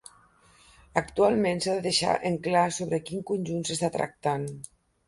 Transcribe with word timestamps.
Actualment 1.01 1.61
s'ha 1.65 1.75
de 1.81 1.85
deixar 1.89 2.17
en 2.31 2.41
clar 2.49 2.65
sobre 2.81 3.03
quin 3.13 3.25
conjunt 3.35 3.65
s'està 3.71 3.97
tractant. 4.01 4.53